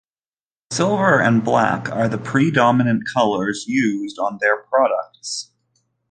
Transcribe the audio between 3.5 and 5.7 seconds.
used on their products.